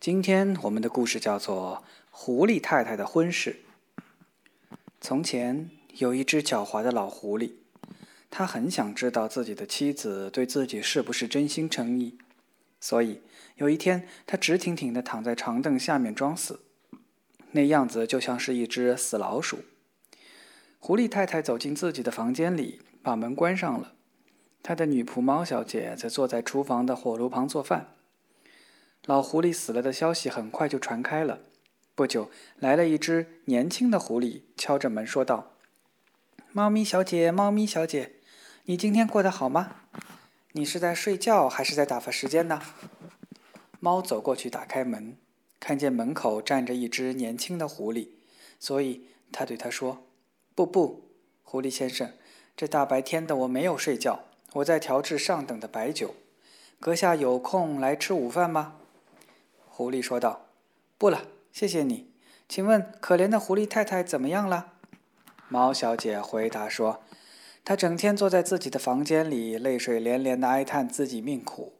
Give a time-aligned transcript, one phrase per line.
[0.00, 3.60] 今天我们的故事叫做《狐狸太太的婚事》。
[4.98, 7.52] 从前有一只狡猾的老狐狸，
[8.30, 12.16] 他很想知道自己的妻子对自己是不是真心诚意，
[12.80, 13.20] 所以
[13.56, 16.60] 有一天，他直挺挺地躺在长凳下面装死，
[17.50, 19.58] 那样子就像是一只死老鼠。
[20.78, 23.92] 狐狸太太走进自己的房间里，把门关上了。
[24.62, 27.96] 他的女仆猫小姐则坐在厨房的火炉旁做饭。
[29.10, 31.40] 老狐狸死了的消息很快就传开了。
[31.96, 32.30] 不久，
[32.60, 35.56] 来了一只年轻的狐狸，敲着门说道
[36.54, 38.12] ：“猫咪小姐，猫咪小姐，
[38.66, 39.78] 你今天过得好吗？
[40.52, 42.62] 你是在睡觉还是在打发时间呢？”
[43.80, 45.16] 猫走过去打开门，
[45.58, 48.10] 看见门口站着一只年轻的狐狸，
[48.60, 50.06] 所以他对他说
[50.54, 51.10] ：“不不，
[51.42, 52.12] 狐狸先生，
[52.56, 56.14] 这大白天的我没有睡觉，我在调制上等的白酒。
[56.78, 58.76] 阁下有空来吃午饭吗？”
[59.80, 60.48] 狐狸说道
[60.98, 62.10] ：“不了，谢谢你。
[62.46, 64.74] 请问，可怜的狐狸太太怎么样了？”
[65.48, 67.02] 猫小姐回答说
[67.64, 71.78] ：“她整天坐在自己的房间里，泪水连连的哀叹自己命苦，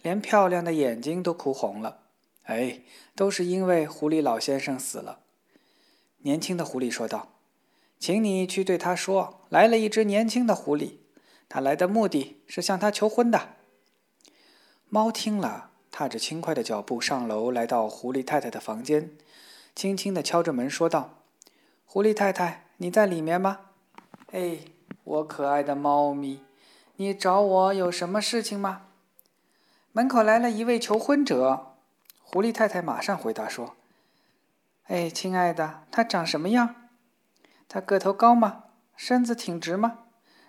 [0.00, 1.98] 连漂亮的眼睛都哭红了。
[2.44, 2.80] 哎，
[3.14, 5.20] 都是因为狐狸老先生死了。”
[6.24, 7.34] 年轻的狐狸说道
[8.00, 10.94] ：“请你去对他说，来了一只年轻的狐狸，
[11.50, 13.56] 他来的目的是向他求婚的。”
[14.88, 15.71] 猫听了。
[15.92, 19.10] 踏着轻快的脚步上楼，来到狐狸太太的房间，
[19.74, 21.18] 轻轻地敲着门，说道
[21.84, 23.60] ：“狐狸太太，你在里面吗
[24.32, 24.60] ？”“哎，
[25.04, 26.40] 我可爱的猫咪，
[26.96, 28.86] 你找我有什么事情吗？”
[29.92, 31.74] 门口来了一位求婚者。
[32.22, 33.76] 狐狸太太马上回答说
[34.88, 36.88] ：“哎，亲爱的，他长什么样？
[37.68, 38.64] 他个头高吗？
[38.96, 39.98] 身子挺直吗？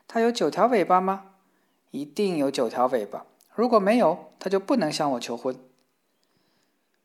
[0.08, 1.32] 他有九条尾巴吗？
[1.92, 5.56] 一定有九条尾巴。”如果没有，他就不能向我求婚。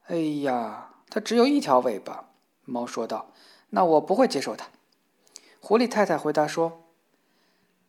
[0.06, 2.30] 哎呀，他只有一条尾巴，
[2.64, 3.32] 猫说道。
[3.70, 4.69] 那我不会接受他。
[5.60, 6.84] 狐狸太太回答说。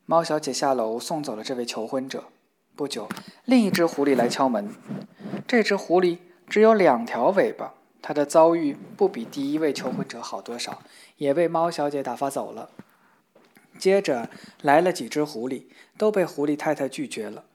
[0.05, 2.25] 猫小姐下楼送走了这位求婚者。
[2.75, 3.07] 不久，
[3.45, 4.73] 另一只狐狸来敲门。
[5.47, 6.17] 这只狐狸
[6.49, 10.81] 只有两条尾巴，它的遭遇不比第一位求婚者好多少，
[11.17, 12.69] 也被猫小姐打发走了。
[13.77, 14.29] 接着
[14.61, 15.63] 来了几只狐狸，
[15.97, 17.45] 都被狐狸太太拒绝了。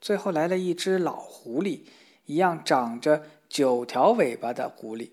[0.00, 1.82] 最后来了一只老狐狸，
[2.26, 5.10] 一样长着九条尾巴的狐狸。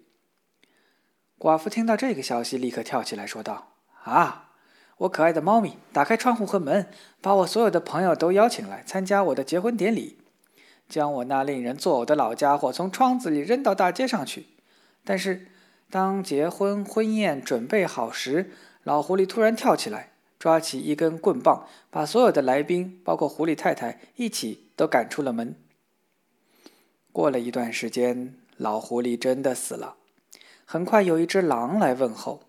[1.38, 3.74] 寡妇听到这个消息，立刻跳起来说道
[4.06, 4.52] ：“啊，
[4.98, 6.88] 我可爱的猫咪，打开窗户和门，
[7.22, 10.20] 把我所有的朋友都邀请来参加我的结婚典礼，
[10.88, 14.48] 将我那令人作呕的老家伙从窗子里扔到大街上去。”
[15.04, 15.48] 但是，
[15.90, 18.52] 当结婚婚宴准备好时，
[18.84, 20.12] 老狐狸突然跳起来。
[20.38, 25.56] 抓起一根棍棒，把所有的来宾，包括狐狸太太，一起都赶出了门。
[27.12, 29.96] 过了一段时间，老狐狸真的死了。
[30.66, 32.44] 很快，有一只狼来问候，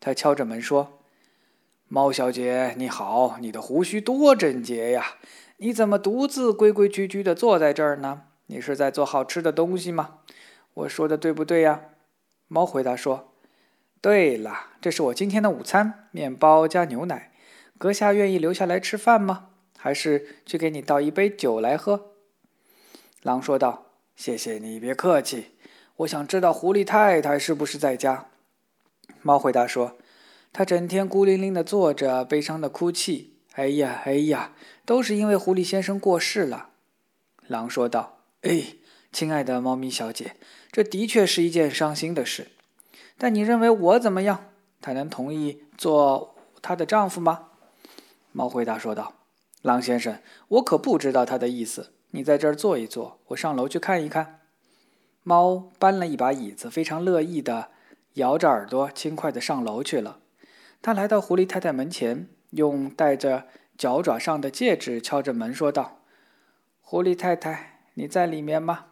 [0.00, 1.00] 他敲着门说
[1.86, 5.16] ：“猫小姐，你好，你的胡须多整洁呀！
[5.58, 8.22] 你怎么独自规规矩矩地坐在这儿呢？
[8.46, 10.20] 你是在做好吃的东西吗？
[10.74, 11.82] 我说的对不对呀？”
[12.48, 13.34] 猫回答说
[14.00, 17.32] ：“对了，这是我今天的午餐，面包加牛奶。”
[17.78, 19.49] 阁下愿意留下来吃饭吗？
[19.82, 22.12] 还是去给你倒一杯酒来喝？
[23.22, 25.52] 狼说道：“谢谢你，别客气。
[25.96, 28.26] 我想知道狐狸太太是不是在家。”
[29.22, 29.96] 猫回答说
[30.52, 33.38] ：“她整天孤零零地坐着，悲伤地哭泣。
[33.54, 34.52] 哎呀，哎呀，
[34.84, 36.70] 都是因为狐狸先生过世了。”
[37.48, 38.74] 狼说道：“哎，
[39.10, 40.36] 亲爱的猫咪小姐，
[40.70, 42.48] 这的确是一件伤心的事。
[43.16, 44.50] 但你认为我怎么样？
[44.82, 47.48] 她能同意做她的丈夫吗？”
[48.32, 49.14] 猫回答说道
[49.62, 51.92] ：“狼先生，我可不知道他的意思。
[52.12, 54.40] 你在这儿坐一坐，我上楼去看一看。”
[55.22, 57.70] 猫搬了一把椅子，非常乐意的
[58.14, 60.20] 摇着耳朵，轻快的上楼去了。
[60.80, 66.00] 他来到狐狸太太门前，用戴着脚爪上的戒指敲着门，说道
[66.80, 68.86] ：“狐狸太太，你在里面吗？”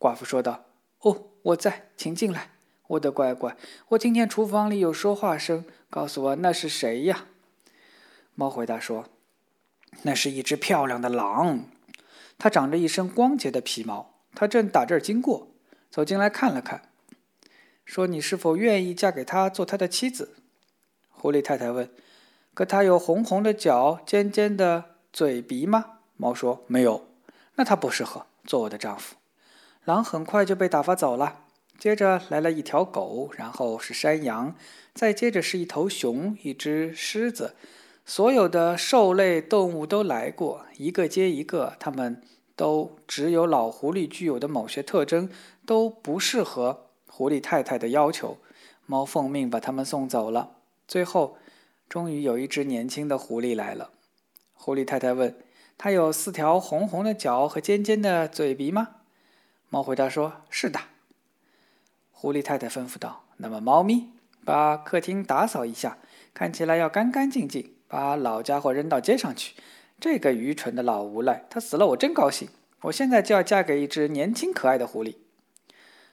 [0.00, 0.64] 寡妇说道
[1.04, 2.52] ：“哦，我在，请进来，
[2.88, 3.54] 我的乖乖。
[3.88, 7.26] 我听见厨房里有说话声，告诉我那是谁呀？”
[8.34, 9.04] 猫回答说
[10.02, 11.66] ：“那是一只漂亮的狼，
[12.38, 14.14] 它长着一身光洁的皮毛。
[14.34, 15.48] 它正打这儿经过，
[15.90, 16.82] 走进来看了看，
[17.84, 20.36] 说：‘你是否愿意嫁给他做他的妻子？’
[21.10, 21.90] 狐狸太太问
[22.54, 27.08] ：‘可他有红红的脚、尖尖的嘴鼻吗？’猫说：‘没有。’
[27.56, 29.16] 那他不适合做我的丈夫。
[29.84, 31.44] 狼很快就被打发走了。
[31.78, 34.54] 接着来了一条狗，然后是山羊，
[34.94, 37.56] 再接着是一头熊、一只狮子。”
[38.12, 42.20] 所有的兽类动物都来过，一个接一个，它们
[42.56, 45.30] 都只有老狐狸具有的某些特征，
[45.64, 48.38] 都不适合狐狸太太的要求。
[48.84, 50.56] 猫奉命把它们送走了。
[50.88, 51.38] 最后，
[51.88, 53.92] 终于有一只年轻的狐狸来了。
[54.54, 55.38] 狐狸太太问
[55.78, 58.96] ：“它有四条红红的脚和尖尖的嘴鼻吗？”
[59.70, 60.80] 猫回答说：“是的。”
[62.10, 64.08] 狐狸太太吩咐道：“那么，猫咪，
[64.44, 65.98] 把客厅打扫一下，
[66.34, 67.76] 看起来要干干净净。
[67.90, 69.54] 把老家伙扔到街上去。
[70.00, 72.48] 这个愚蠢的老无赖，他死了，我真高兴。
[72.82, 75.16] 我现在就要嫁给一只年轻可爱的狐狸。”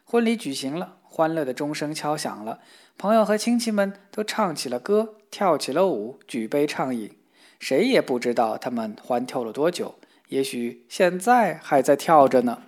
[0.04, 2.60] 婚礼举行了，欢乐的钟声敲响了，
[2.98, 7.12] 朋友和亲戚们都唱起了歌，跳起了舞，举杯畅饮。
[7.60, 9.96] 谁也不知道他们欢跳了多久，
[10.30, 12.64] 也许现在还在跳着呢。